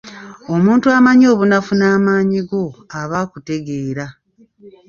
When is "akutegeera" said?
3.23-4.05